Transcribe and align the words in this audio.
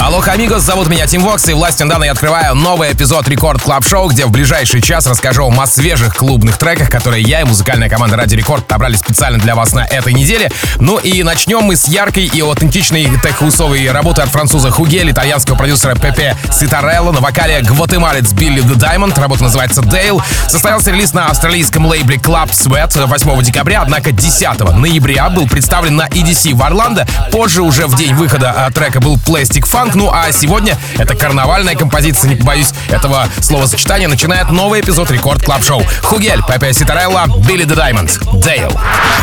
Алло, 0.00 0.22
амигос, 0.24 0.62
зовут 0.62 0.88
меня 0.88 1.06
Тим 1.06 1.22
Вокс, 1.22 1.48
и 1.48 1.52
властью 1.52 1.88
данной 1.88 2.06
я 2.06 2.12
открываю 2.12 2.54
новый 2.54 2.92
эпизод 2.92 3.28
Record 3.28 3.60
Club 3.60 3.86
Show, 3.86 4.08
где 4.08 4.26
в 4.26 4.30
ближайший 4.30 4.80
час 4.80 5.06
расскажу 5.06 5.44
вам 5.44 5.60
о 5.60 5.66
свежих 5.66 6.16
клубных 6.16 6.56
треках, 6.56 6.88
которые 6.88 7.22
я 7.22 7.40
и 7.40 7.44
музыкальная 7.44 7.90
команда 7.90 8.16
Радио 8.16 8.36
Рекорд 8.36 8.64
отобрали 8.64 8.94
специально 8.96 9.38
для 9.38 9.54
вас 9.54 9.72
на 9.72 9.84
этой 9.84 10.14
неделе. 10.14 10.50
Ну 10.78 10.98
и 10.98 11.22
начнем 11.24 11.62
мы 11.62 11.76
с 11.76 11.88
яркой 11.88 12.26
и 12.26 12.40
аутентичной 12.40 13.04
тех-хаусовой 13.22 13.90
работы 13.90 14.22
от 14.22 14.28
француза 14.30 14.70
HUGEL, 14.70 15.10
итальянского 15.10 15.56
продюсера 15.56 15.94
Пепе 15.96 16.36
Ситарелло 16.52 17.12
на 17.12 17.20
вокале 17.20 17.60
гватемалец 17.62 18.32
Billy 18.32 18.62
The 18.62 18.76
Diamond, 18.76 19.20
работа 19.20 19.42
называется 19.42 19.82
Dale. 19.82 20.22
Состоялся 20.48 20.90
релиз 20.90 21.12
на 21.12 21.26
австралийском 21.26 21.86
лейбле 21.86 22.16
Club 22.16 22.50
Sweat 22.50 23.04
8 23.04 23.42
декабря, 23.42 23.82
однако 23.82 24.12
10 24.12 24.60
ноября 24.76 25.28
был 25.28 25.48
представлен 25.48 25.96
на 25.96 26.06
EDC 26.08 26.54
в 26.54 26.62
Орландо. 26.62 27.06
Позже, 27.32 27.62
уже 27.62 27.86
в 27.86 27.96
день 27.96 28.14
выхода 28.14 28.52
а, 28.56 28.70
трека 28.70 29.00
был 29.00 29.16
Plastik 29.16 29.64
Fun, 29.64 29.87
Funk. 29.88 29.94
Ну 29.94 30.10
а 30.12 30.32
сегодня 30.32 30.76
это 30.98 31.14
карнавальная 31.14 31.74
композиция, 31.74 32.28
не 32.28 32.36
побоюсь 32.36 32.72
этого 32.88 33.28
словосочетания, 33.40 34.08
начинает 34.08 34.50
новый 34.50 34.80
эпизод 34.80 35.10
Record 35.10 35.42
Club 35.42 35.64
Show. 35.64 35.82
HUGEL, 36.02 36.42
Пепе 36.46 36.72
Ситарелла, 36.72 37.26
Billy 37.46 37.64
The 37.64 37.74
Diamond, 37.74 38.18
Dale. 38.34 38.70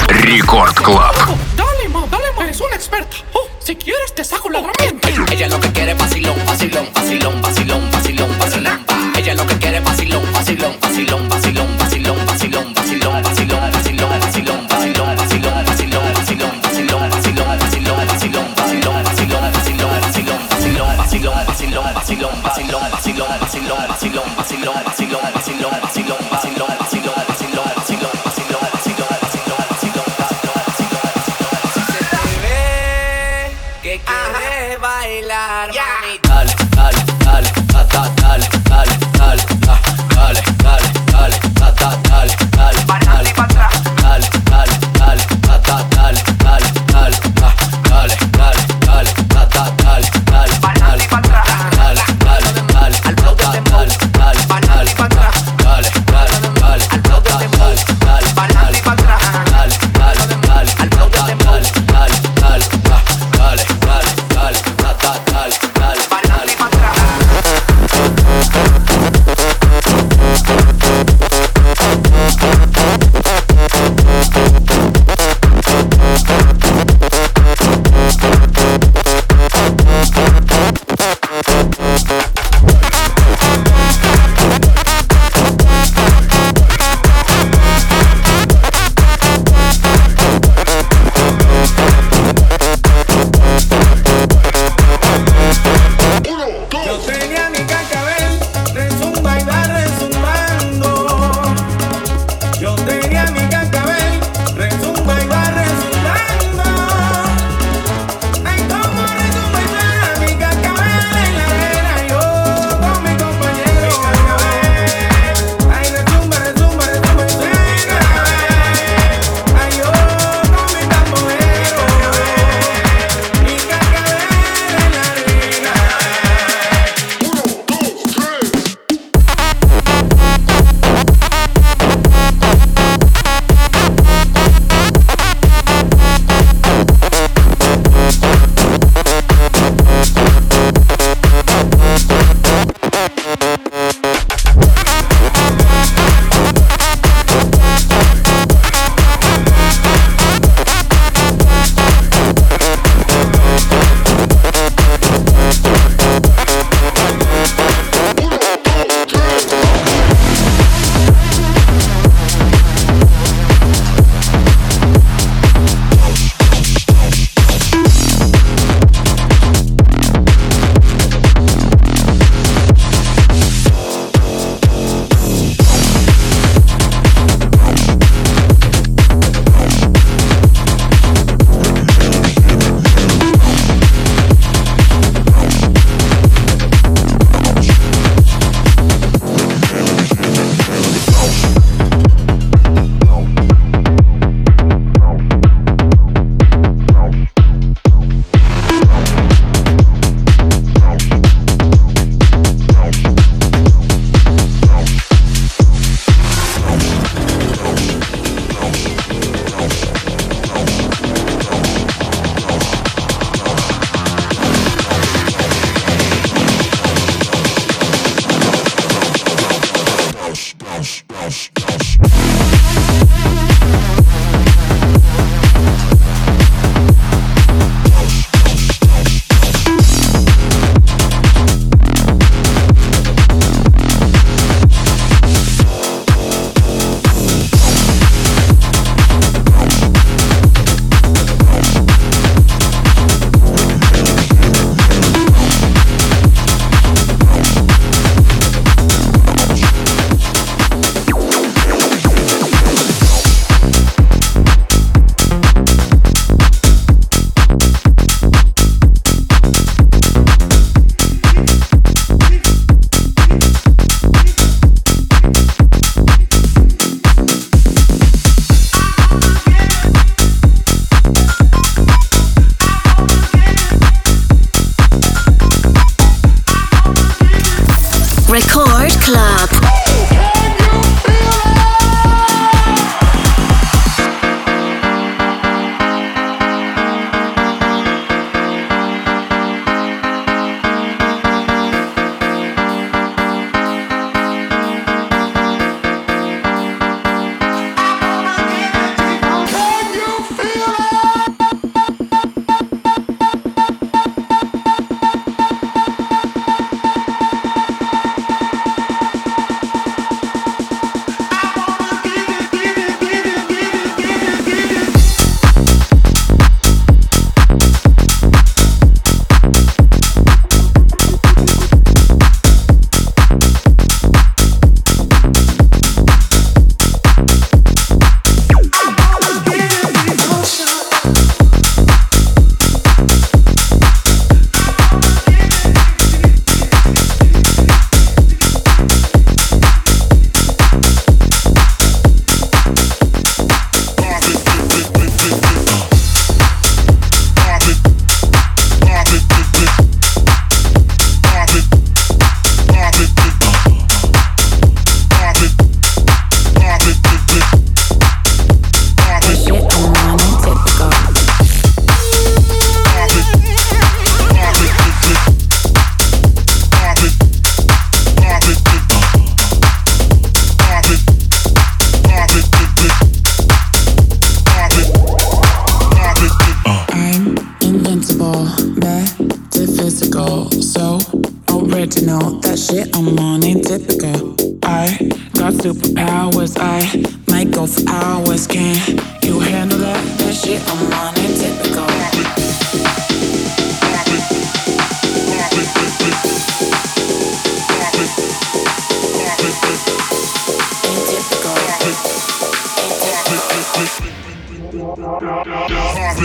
Record 0.07 0.75
Club. 0.75 1.16
Si 3.65 3.75
quieres 3.75 4.13
te 4.13 4.23
saco 4.23 4.49
la 4.51 4.59
herramienta. 4.59 5.09
Ella 5.33 5.47
lo 5.47 5.59
que 5.59 5.71
quiere 5.71 5.93
es 5.93 5.97
vacilón, 5.97 6.35
vacilón, 6.45 6.88
vacilón, 6.93 7.41
vacilón, 7.41 7.91
vacilón, 7.91 8.29
vacilón. 8.38 8.85
Ella 9.17 9.33
lo 9.33 9.47
que 9.47 9.57
quiere 9.57 9.77
es 9.77 9.83
vacilón, 9.83 10.21
vacilón, 10.31 10.75
vacilón, 10.79 11.27
vacilón, 11.27 11.29
vacilón, 11.29 11.34
vacilón, 23.66 23.88
vacilón, 23.88 24.35
vacilón, 24.35 24.75
vacilón, 24.85 25.21
vacilón, 25.33 25.71
vacilón, 25.81 26.17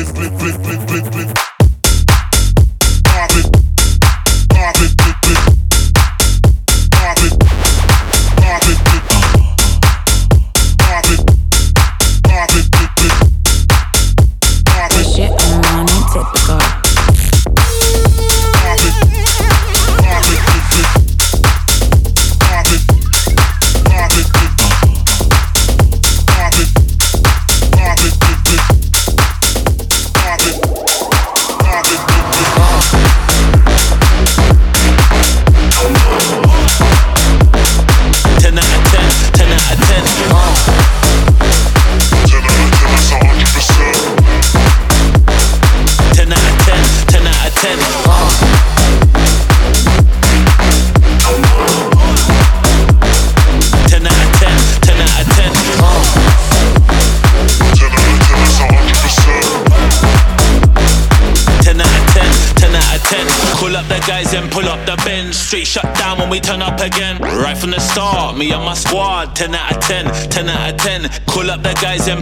flip, 0.05 0.33
flip, 0.39 0.55
flip, 0.63 0.63
flip, 0.63 0.89
flip, 0.89 1.13
flip. 1.13 1.40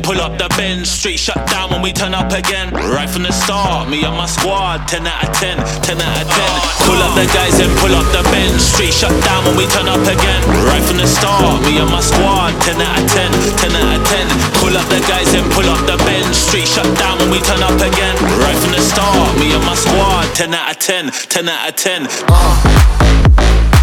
Pull 0.09 0.25
up 0.25 0.41
the 0.41 0.49
bench. 0.57 0.89
Street 0.89 1.21
shut 1.21 1.37
down 1.53 1.69
when 1.69 1.83
we 1.85 1.93
turn 1.93 2.15
up 2.17 2.33
again. 2.33 2.73
Right 2.73 3.11
from 3.13 3.29
the 3.29 3.33
start, 3.33 3.93
me 3.93 4.01
and 4.09 4.17
my 4.17 4.25
squad, 4.25 4.89
10 4.89 5.05
out 5.05 5.29
of 5.29 5.37
10, 5.37 5.61
10 5.85 6.01
out 6.01 6.23
of 6.25 6.29
10. 6.33 6.49
Call 6.89 7.01
up 7.05 7.13
the 7.13 7.29
guys 7.37 7.61
and 7.61 7.69
pull 7.77 7.93
up 7.93 8.09
the 8.17 8.25
bench. 8.33 8.57
Street 8.57 8.97
shut 8.97 9.13
down 9.29 9.45
when 9.45 9.61
we 9.61 9.69
turn 9.69 9.85
up 9.85 10.01
again. 10.01 10.41
Right 10.65 10.81
from 10.81 10.97
the 10.97 11.05
start, 11.07 11.61
me 11.69 11.77
and 11.77 11.93
my 11.93 12.01
squad, 12.01 12.57
10 12.65 12.81
out 12.81 12.97
of 12.97 13.05
10, 13.05 13.29
10 13.61 13.77
out 13.77 14.01
of 14.01 14.03
10. 14.09 14.27
Call 14.57 14.73
up 14.81 14.89
the 14.89 15.05
guys 15.05 15.29
and 15.37 15.45
pull 15.53 15.69
up 15.69 15.85
the 15.85 16.01
bench. 16.09 16.33
Street 16.33 16.67
shut 16.67 16.89
down 16.97 17.21
when 17.21 17.29
we 17.29 17.41
turn 17.45 17.61
up 17.61 17.77
again. 17.77 18.17
Right 18.41 18.57
from 18.57 18.73
the 18.73 18.81
start, 18.81 19.37
me 19.37 19.53
and 19.53 19.65
my 19.69 19.77
squad, 19.77 20.25
10 20.33 20.57
out 20.57 20.73
of 20.73 20.79
10, 20.81 21.13
10 21.13 21.49
out 21.53 21.69
of 21.69 21.77
10. 21.77 22.09
Uh. 22.33 23.78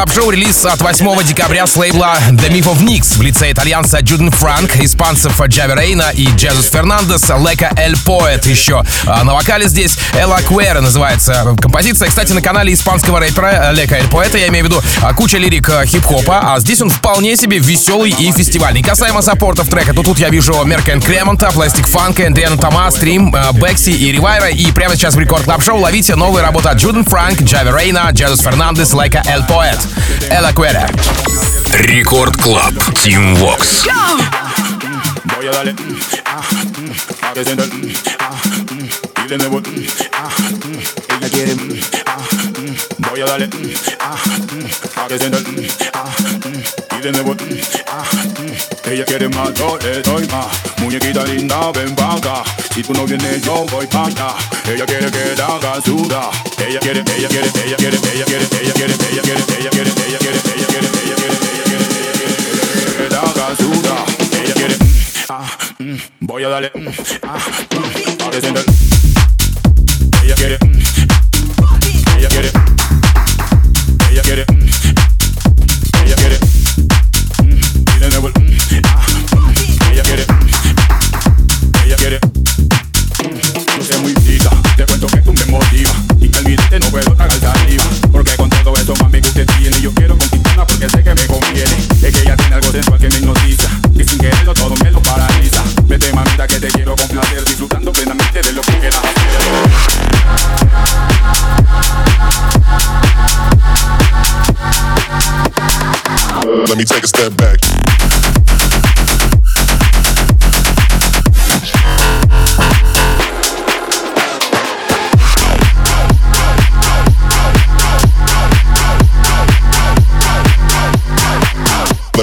Record 0.00 0.12
Club 0.14 0.14
Show 0.14 0.30
релиз 0.30 0.64
от 0.64 0.80
8 0.80 1.24
декабря 1.24 1.66
с 1.66 1.76
лейбла 1.76 2.16
The 2.30 2.48
Myth 2.50 2.72
of 2.72 2.80
NYX 2.82 3.18
в 3.18 3.20
лице 3.20 3.52
итальянца 3.52 4.00
Jude & 4.00 4.30
Frank, 4.30 4.76
испанцев 4.76 5.38
Javi 5.46 5.74
Reina 5.78 6.10
и 6.14 6.26
Jesus 6.36 6.70
Fernandez, 6.70 7.28
Leka 7.28 7.70
El 7.76 7.96
Poeta 8.06 8.46
еще. 8.46 8.82
А 9.06 9.24
на 9.24 9.34
вокале 9.34 9.68
здесь 9.68 9.98
Ella 10.14 10.38
Quiera 10.46 10.80
называется 10.80 11.54
композиция. 11.60 12.08
Кстати, 12.08 12.32
на 12.32 12.40
канале 12.40 12.72
испанского 12.72 13.20
рэпера 13.20 13.72
Leka 13.72 13.96
El 13.96 14.08
Poeta, 14.08 14.38
я 14.38 14.48
имею 14.48 14.64
в 14.64 14.68
виду 14.68 14.82
а, 15.02 15.12
куча 15.12 15.36
лирик 15.36 15.68
а, 15.68 15.84
хип-хопа, 15.84 16.54
а 16.54 16.60
здесь 16.60 16.80
он 16.80 16.88
вполне 16.88 17.36
себе 17.36 17.58
веселый 17.58 18.10
и 18.10 18.32
фестивальный. 18.32 18.82
Касаемо 18.82 19.20
саппортов 19.20 19.68
трека, 19.68 19.92
то 19.92 20.02
тут 20.02 20.18
я 20.18 20.30
вижу 20.30 20.64
Merk & 20.64 21.02
Kremont 21.02 21.50
а, 21.50 21.58
Plastik 21.58 21.86
Funk 21.86 22.26
а, 22.26 22.34
Adrien 22.34 22.56
Toma, 22.56 22.90
Стрим, 22.90 23.34
Бекси 23.52 23.90
и 23.90 24.12
Ревайра. 24.12 24.48
И 24.48 24.72
прямо 24.72 24.96
сейчас 24.96 25.14
в 25.14 25.18
Record 25.18 25.44
Club 25.44 25.62
Show 25.62 25.78
ловите 25.78 26.14
новые 26.14 26.42
работы 26.42 26.70
от 26.70 26.78
Джуден 26.78 27.04
Франк, 27.04 27.42
Джави 27.42 27.70
Рейна, 27.70 28.08
Джезус 28.12 28.40
Фернандес, 28.40 28.94
Лека 28.94 29.22
Эль 29.26 29.44
Поэт. 29.44 29.89
Поэт. 29.89 29.89
Элла 30.29 30.53
Куэра. 30.53 30.87
Рекорд 31.73 32.37
Клаб. 32.37 32.73
Тим 33.01 33.33
Вокс. 33.33 33.83
Voy 35.23 35.47
a 35.47 35.51
darle 35.51 35.73
ah, 36.23 36.43
a 37.23 37.33
que 37.33 37.43
sienta 37.43 37.63
ah, 38.19 39.23
y 39.25 39.27
de 39.27 39.37
nuevo 39.39 39.61
ah, 40.13 40.29
ella 41.17 41.29
quiere 41.29 41.55
ah, 42.05 42.17
voy 43.09 43.21
a 43.21 43.25
darle 43.25 43.49
ah, 43.99 44.15
a 44.97 45.07
que 45.07 45.17
sienta 45.17 45.39
ah, 45.93 46.15
y 46.97 47.01
de 47.01 47.11
nuevo 47.11 47.35
ah, 47.87 48.03
Ella 48.90 49.04
quiere 49.04 49.28
más, 49.28 49.54
yo 49.54 49.78
le 49.78 50.02
doy 50.02 50.26
más 50.26 50.46
muñequita 50.80 51.24
linda, 51.24 51.70
ven 51.72 51.94
pa' 51.94 52.42
si 52.74 52.82
tú 52.82 52.92
no 52.92 53.06
vienes 53.06 53.40
yo 53.42 53.64
voy 53.70 53.86
pa' 53.86 54.06
allá 54.06 54.34
ella 54.66 54.84
quiere 54.84 55.10
que 55.10 55.36
la 55.36 55.46
haga 55.46 55.80
sudar 55.80 56.30
ella 56.66 56.80
quiere, 56.80 57.04
ella 57.16 57.28
quiere, 57.28 57.50
ella 57.64 57.76
quiere, 57.76 57.96
ella 57.96 58.24
quiere, 58.24 58.46
ella 58.62 58.72
quiere, 58.72 58.94
ella 59.12 59.22
quiere, 59.22 59.40
ella 59.60 59.70
quiere, 59.70 59.70
ella 59.70 59.70
quiere, 59.70 59.90
ella 60.00 60.18
quiere, 60.18 60.40
ella 60.56 60.66
quiere, 60.66 60.88
ella 61.04 61.16
quiere, 61.16 62.96
que 62.96 63.08
la 63.10 63.20
haga 63.20 63.56
sudar 63.56 64.04
ella 64.42 64.54
quiere 64.54 64.76
ah, 65.28 65.46
voy 66.20 66.44
a 66.44 66.48
darle 66.48 66.72
ah, 67.22 67.38
a 68.26 68.30
descender 68.30 68.64
ella 70.24 70.34
quiere 70.34 70.58
ella 72.16 72.28
quiere 72.28 72.69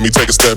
me 0.08 0.12
take 0.12 0.30
a 0.30 0.34
step 0.34 0.57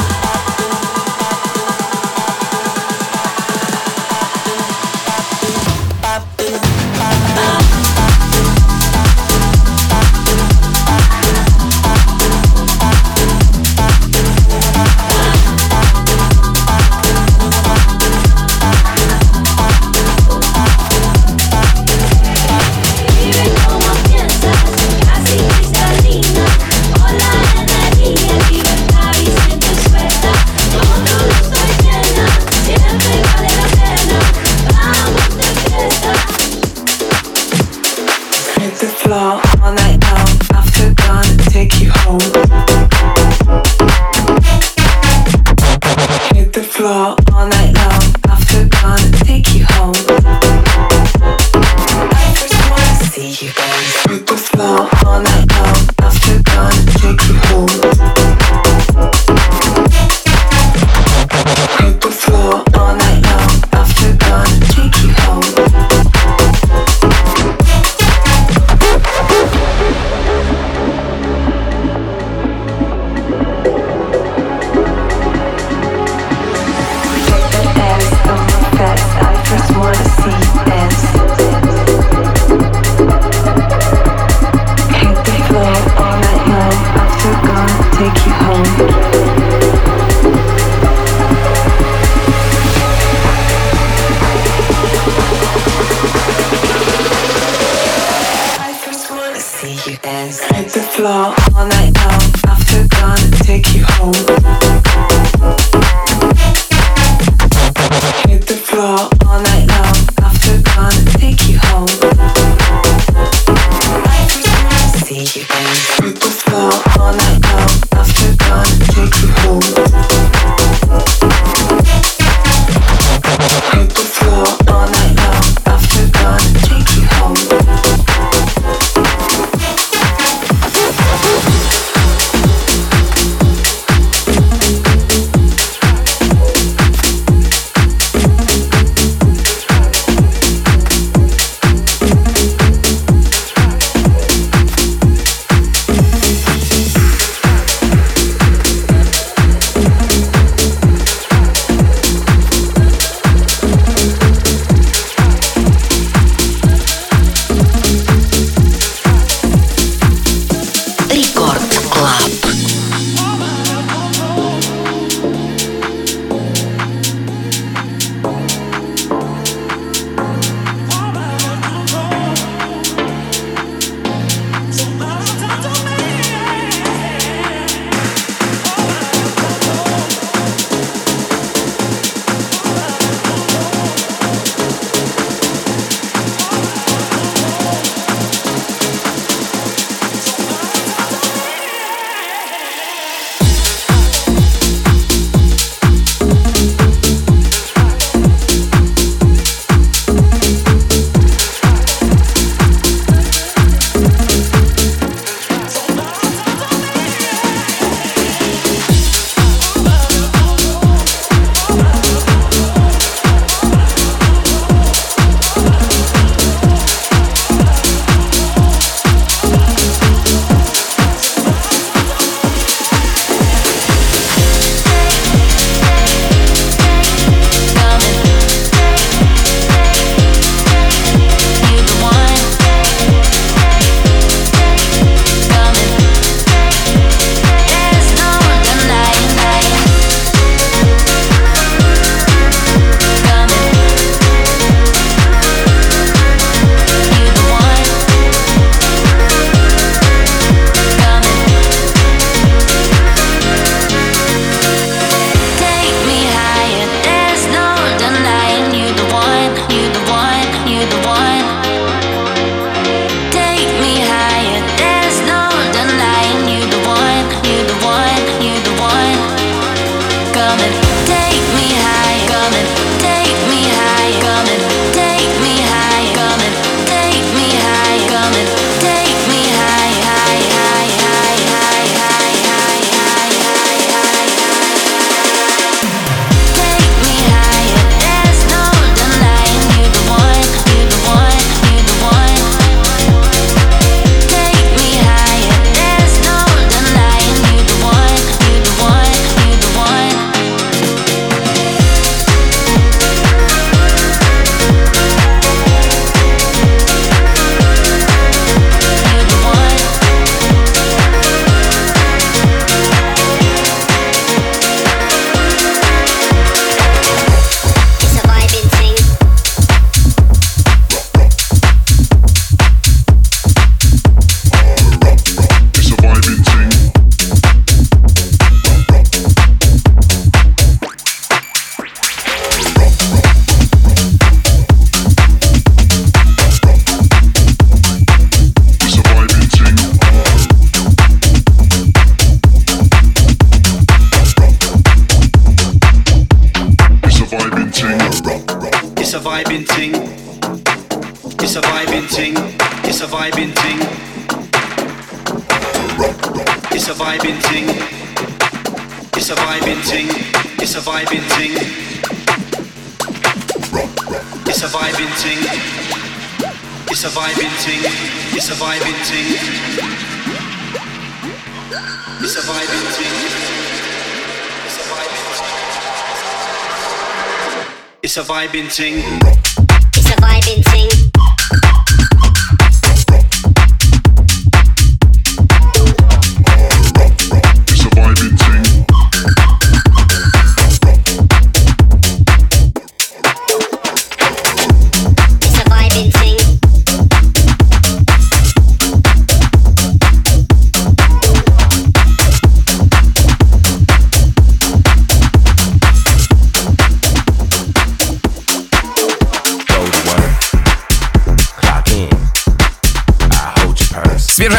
It's 378.13 378.17
a 378.17 378.23
vibing 378.23 378.69
thing. 378.69 379.50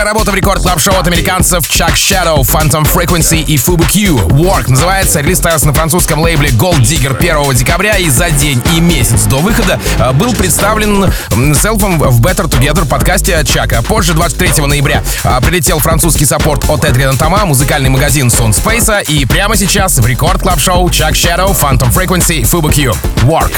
Свежая 0.03 0.15
работа 0.15 0.33
в 0.33 0.35
Record 0.35 0.63
Club 0.63 0.81
Show 0.81 0.97
от 0.97 1.07
американцев 1.07 1.63
Chuck 1.63 1.95
Shadow, 1.95 2.41
Phantom 2.41 2.83
Frequency 2.83 3.41
и 3.41 3.57
Fubu 3.57 3.89
Q. 3.89 4.17
Work 4.31 4.69
называется, 4.69 5.21
релиз 5.21 5.39
ставился 5.39 5.69
на 5.69 5.73
французском 5.73 6.19
лейбле 6.19 6.49
Gold 6.49 6.81
Digger 6.81 7.17
1 7.17 7.55
декабря 7.55 7.97
и 7.99 8.09
за 8.09 8.31
день 8.33 8.61
и 8.75 8.81
месяц 8.81 9.23
до 9.27 9.37
выхода 9.37 9.79
э, 10.01 10.13
был 10.13 10.35
представлен 10.35 11.13
селфом 11.55 12.01
в 12.01 12.21
Better 12.21 12.51
Together 12.51 12.85
подкасте 12.85 13.45
Чака. 13.45 13.81
Позже, 13.83 14.13
23 14.15 14.67
ноября, 14.67 15.05
э, 15.23 15.41
прилетел 15.41 15.79
французский 15.79 16.25
саппорт 16.25 16.69
от 16.69 16.85
Adrien 16.85 17.17
Toma, 17.17 17.45
музыкальный 17.45 17.89
магазин 17.89 18.27
Sound 18.27 18.61
Space, 18.61 19.05
и 19.05 19.25
прямо 19.25 19.57
сейчас 19.57 19.99
в 19.99 20.07
Record 20.07 20.43
Club 20.43 20.59
Show 20.59 20.89
Chuck 20.89 21.13
Shadow, 21.13 21.57
Phantom 21.57 21.93
Frequency, 21.95 22.43
Fubu 22.43 22.73
Q. 22.73 22.93
Work. 23.23 23.53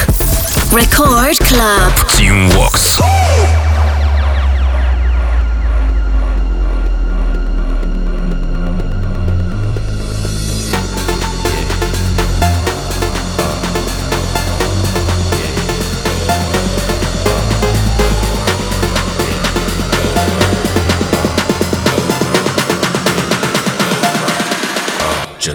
Record 0.71 1.39
Club. 1.39 1.91
Team 2.09 2.51
Vox. 2.51 3.01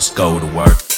Just 0.00 0.16
go 0.16 0.40
to 0.40 0.46
work. 0.46 0.89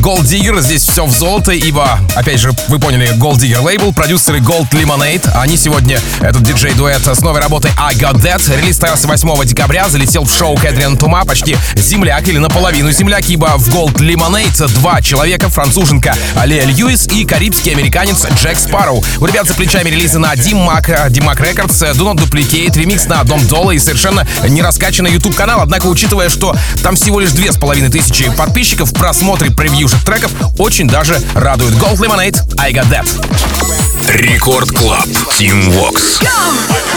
Gold 0.00 0.22
Digger. 0.22 0.60
Здесь 0.62 0.82
все 0.82 1.04
в 1.04 1.10
золото, 1.10 1.52
ибо, 1.52 2.00
опять 2.16 2.40
же, 2.40 2.52
вы 2.68 2.78
поняли, 2.78 3.14
Gold 3.16 3.36
Digger 3.36 3.60
лейбл, 3.60 3.92
продюсеры 3.92 4.38
Gold 4.38 4.70
Lemonade. 4.70 5.30
Они 5.34 5.58
сегодня, 5.58 6.00
этот 6.20 6.42
диджей-дуэт 6.42 7.06
с 7.06 7.20
новой 7.20 7.40
работой 7.40 7.70
I 7.76 7.94
Got 7.96 8.14
That. 8.22 8.42
Релиз 8.56 8.76
состоялся 8.76 9.06
8 9.06 9.44
декабря, 9.44 9.88
залетел 9.88 10.24
в 10.24 10.32
шоу 10.32 10.56
Кэдриан 10.56 10.96
Тума, 10.96 11.24
почти 11.26 11.56
земляк 11.76 12.26
или 12.28 12.38
наполовину 12.38 12.90
земляк, 12.92 13.28
ибо 13.28 13.58
в 13.58 13.68
Gold 13.68 13.96
Lemonade 13.96 14.68
два 14.74 15.02
человека, 15.02 15.50
француженка 15.50 16.16
Алия 16.34 16.64
Льюис 16.64 17.06
и 17.08 17.26
карибский 17.26 17.72
американец 17.72 18.24
Джек 18.40 18.58
Спарроу. 18.58 19.04
У 19.18 19.26
ребят 19.26 19.46
за 19.46 19.54
плечами 19.54 19.90
релизы 19.90 20.18
на 20.18 20.34
Mac, 20.34 21.08
Dim 21.10 21.26
Mac 21.26 21.38
Records, 21.38 21.78
Do 21.94 22.14
Not 22.14 22.16
Duplicate, 22.16 22.78
ремикс 22.78 23.06
на 23.06 23.22
Дом 23.24 23.46
Дола 23.46 23.72
и 23.72 23.78
совершенно 23.78 24.26
не 24.48 24.62
раскачанный 24.62 25.12
YouTube 25.12 25.34
канал. 25.34 25.60
Однако, 25.60 25.86
учитывая, 25.86 26.30
что 26.30 26.56
там 26.82 26.96
всего 26.96 27.20
лишь 27.20 27.32
две 27.32 27.52
с 27.52 27.56
половиной 27.56 27.90
тысячи 27.90 28.30
подписчиков, 28.34 28.92
просмотры 28.92 29.50
превьюшек 29.90 30.04
треков 30.04 30.32
очень 30.58 30.86
даже 30.86 31.20
радует. 31.34 31.74
Gold 31.74 31.98
Lemonade, 31.98 32.38
I 32.58 32.72
Got 32.72 32.88
That. 32.90 33.08
Record 34.14 34.70
Club. 34.70 35.06
Team 35.38 35.68
Vox. 35.70 36.22
I 36.22 36.89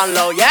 down 0.00 0.14
low, 0.14 0.30
yeah. 0.30 0.49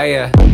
praia. 0.00 0.49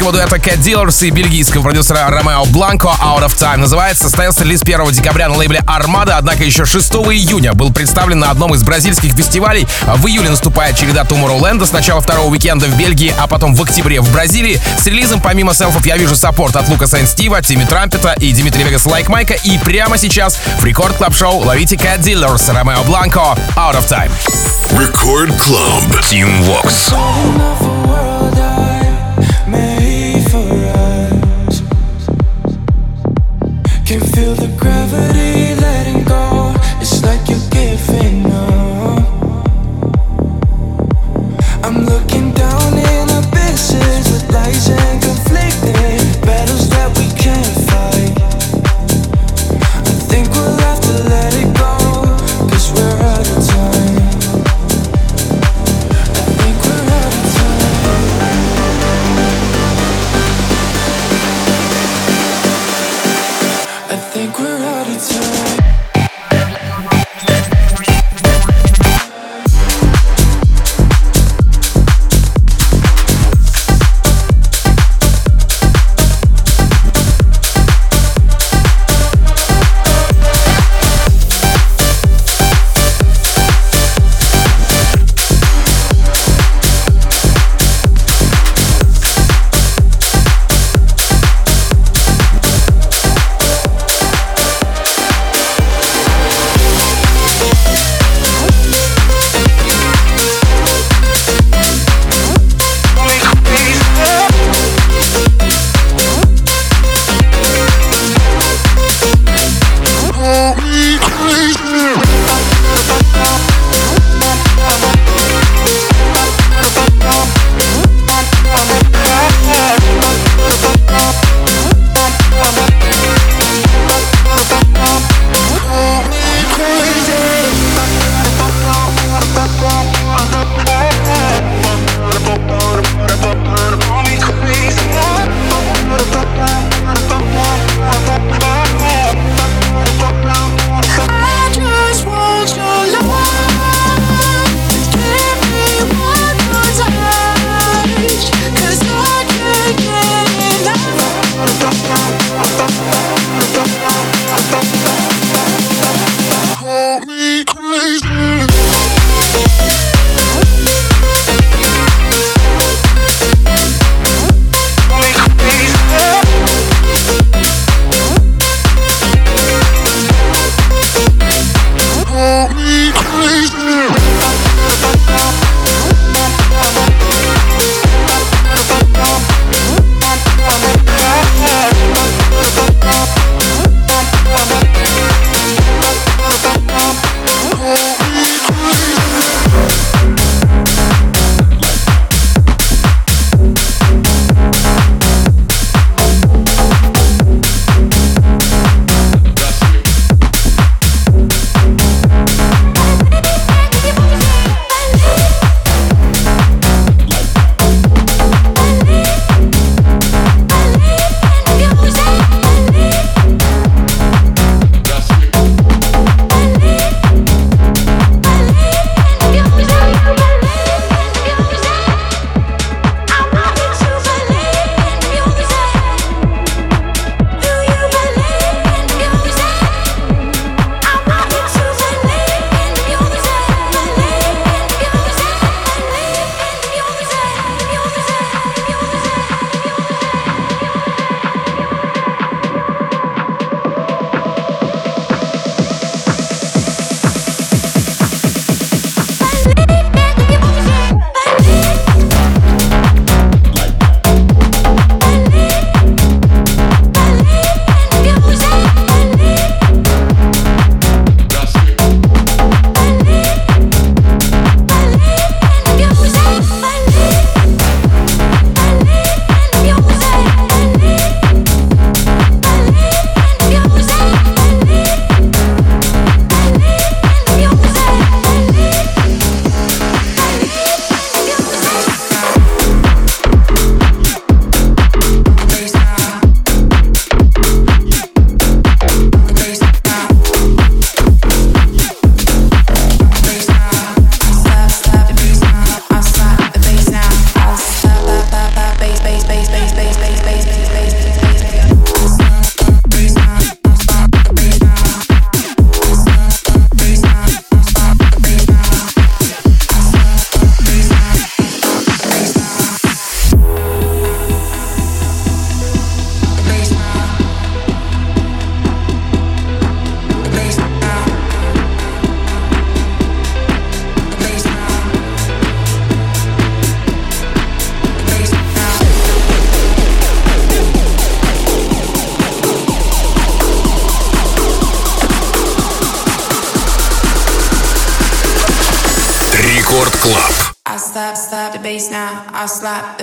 Бразильского 0.00 0.12
дуэта 0.12 0.36
Cat 0.36 0.58
Dealers 0.58 1.06
и 1.06 1.10
бельгийского 1.10 1.62
продюсера 1.62 2.08
Romeo 2.08 2.46
Blanco 2.46 2.88
Out 2.88 3.22
of 3.22 3.36
Time 3.36 3.58
называется. 3.58 4.04
Состоялся 4.04 4.44
релиз 4.44 4.62
1 4.62 4.92
декабря 4.92 5.28
на 5.28 5.36
лейбле 5.36 5.60
Armada, 5.66 6.14
однако 6.16 6.42
еще 6.42 6.64
6 6.64 6.90
июня 6.92 7.52
был 7.52 7.70
представлен 7.70 8.18
на 8.18 8.30
одном 8.30 8.54
из 8.54 8.62
бразильских 8.62 9.12
фестивалей. 9.12 9.66
В 9.86 10.06
июле 10.06 10.30
наступает 10.30 10.76
череда 10.76 11.02
Tomorrowland 11.02 11.66
с 11.66 11.72
начала 11.72 12.00
второго 12.00 12.30
уикенда 12.30 12.66
в 12.66 12.76
Бельгии, 12.76 13.12
а 13.18 13.26
потом 13.26 13.54
в 13.54 13.62
октябре 13.62 14.00
в 14.00 14.10
Бразилии. 14.10 14.60
С 14.78 14.86
релизом 14.86 15.20
помимо 15.20 15.52
селфов 15.52 15.84
я 15.84 15.98
вижу 15.98 16.16
саппорт 16.16 16.56
от 16.56 16.68
Лука 16.68 16.86
Сен 16.86 17.06
Стива, 17.06 17.42
Тимми 17.42 17.64
Трампета 17.64 18.14
и 18.18 18.32
Дмитрия 18.32 18.64
Вегас 18.64 18.86
Лайк 18.86 19.08
Майка. 19.08 19.34
И 19.34 19.58
прямо 19.58 19.98
сейчас 19.98 20.38
в 20.60 20.64
Record 20.64 20.96
Club 20.96 21.14
Show 21.14 21.44
ловите 21.44 21.76
Cat 21.76 22.00
Dealers 22.00 22.50
Romeo 22.50 22.84
Blanco 22.84 23.36
Out 23.56 23.76
of 23.76 23.86
Time. 23.88 24.10
Record 24.72 25.36
Club. 25.38 26.00
Team 26.10 26.42
Vox. 26.46 27.69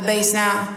Bass 0.07 0.33
now. 0.33 0.76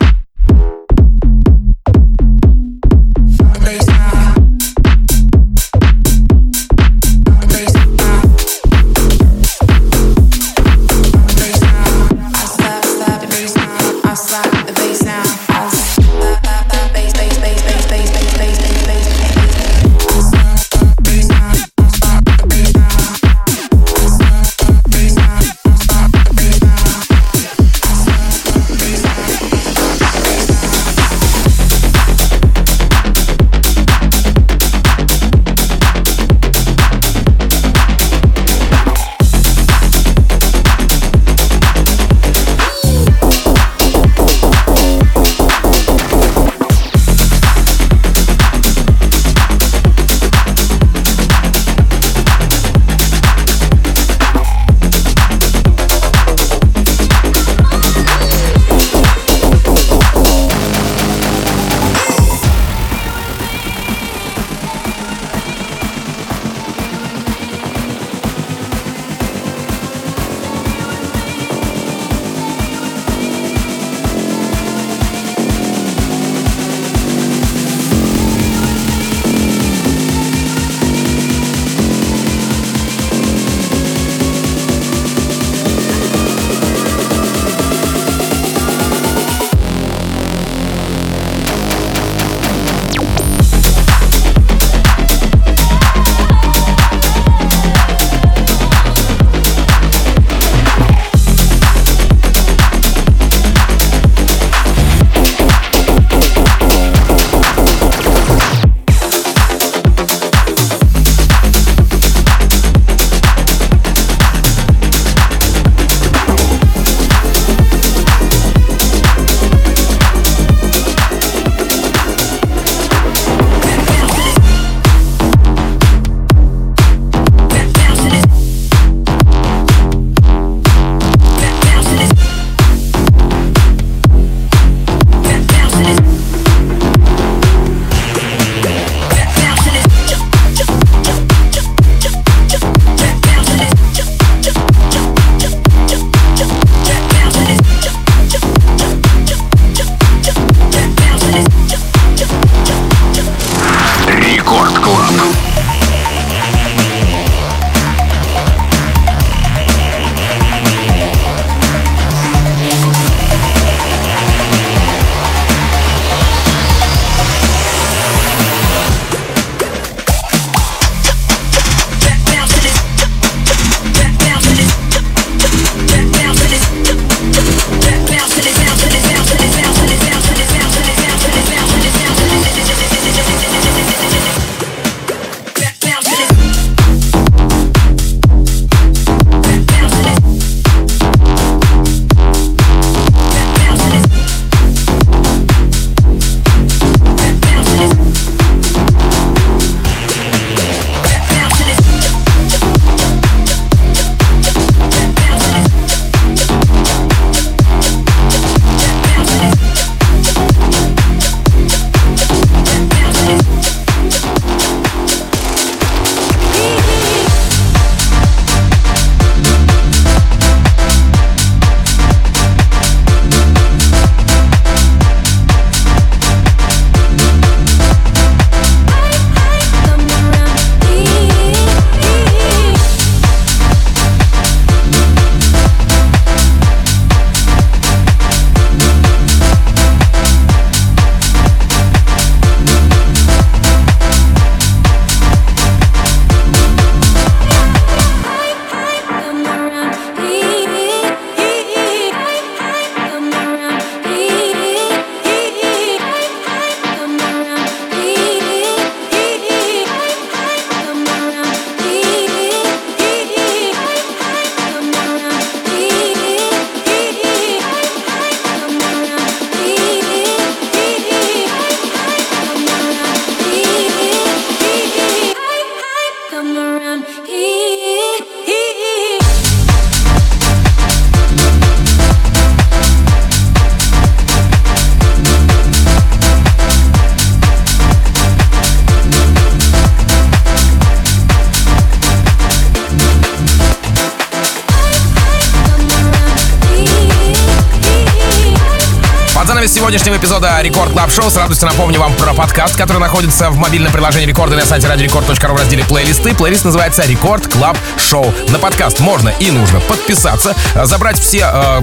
Занавес 299.61 299.75
сегодняшнего 299.75 300.17
эпизода 300.17 300.59
Record 300.63 300.93
Club 300.93 301.11
Show 301.11 301.29
с 301.29 301.37
радостью 301.37 301.69
напомню 301.69 302.01
вам 302.01 302.15
про 302.15 302.33
подкаст, 302.33 302.79
который 302.79 302.97
находится 302.97 303.51
в 303.51 303.59
мобильном 303.59 303.93
приложении 303.93 304.27
Рекорда 304.27 304.57
на 304.57 304.65
сайте 304.65 304.89
радиорекорд.ру 304.89 305.55
в 305.55 305.59
разделе 305.59 305.85
плейлисты. 305.85 306.35
Плейлист 306.35 306.65
называется 306.65 307.05
Record 307.05 307.47
Club 307.47 307.77
Show. 307.99 308.33
На 308.49 308.59
подкаст 308.59 309.01
можно 309.01 309.29
и 309.29 309.51
нужно 309.51 309.81
подписаться, 309.81 310.57
забрать 310.85 311.19
все 311.19 311.51
э, 311.53 311.81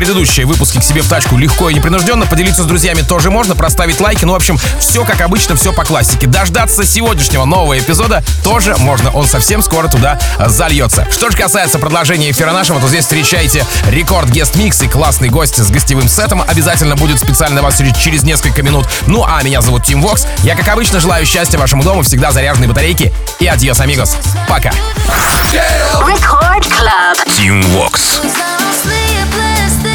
предыдущие 0.00 0.46
выпуски 0.46 0.78
к 0.78 0.82
себе 0.82 1.02
в 1.02 1.08
тачку 1.10 1.36
легко 1.36 1.68
и 1.68 1.74
непринужденно. 1.74 2.24
Поделиться 2.24 2.62
с 2.62 2.66
друзьями 2.66 3.02
тоже 3.02 3.30
можно, 3.30 3.54
проставить 3.54 4.00
лайки. 4.00 4.24
Ну, 4.24 4.32
в 4.32 4.34
общем, 4.34 4.58
все 4.78 5.04
как 5.04 5.20
обычно, 5.20 5.56
все 5.56 5.74
по 5.74 5.84
классике. 5.84 6.26
Дождаться 6.26 6.86
сегодняшнего 6.86 7.44
нового 7.44 7.78
эпизода 7.78 8.24
тоже 8.42 8.74
можно. 8.78 9.10
Он 9.10 9.26
совсем 9.26 9.62
скоро 9.62 9.88
туда 9.88 10.18
зальется. 10.46 11.06
Что 11.10 11.28
же 11.28 11.36
касается 11.36 11.78
продолжения 11.78 12.30
эфира 12.30 12.52
нашего, 12.52 12.80
то 12.80 12.88
здесь 12.88 13.04
встречайте 13.04 13.62
Record 13.88 14.30
Guest 14.30 14.54
Mix 14.54 14.80
и 14.80 14.88
классный 14.88 15.28
гость 15.28 15.58
с 15.58 15.70
гостевым 15.70 16.08
сетом. 16.08 16.42
Обязательно 16.48 16.96
будет 16.96 17.20
специально 17.20 17.60
вас 17.60 17.76
через 18.02 18.22
несколько 18.22 18.62
минут. 18.62 18.86
Ну, 19.06 19.26
а 19.28 19.42
меня 19.42 19.60
зовут 19.60 19.84
Tim 19.84 20.00
Vox. 20.00 20.26
Я, 20.38 20.56
как 20.56 20.68
обычно, 20.68 20.98
желаю 20.98 21.26
счастья 21.26 21.58
вашему 21.58 21.82
дому, 21.82 22.00
всегда 22.04 22.32
заряженной 22.32 22.68
батарейки. 22.68 23.12
И 23.38 23.46
adiós, 23.46 23.78
amigos. 23.80 24.16
Пока. 24.48 24.70
Record 25.92 26.66
Club. 26.70 27.18
Team 27.36 27.60
let's 29.60 29.89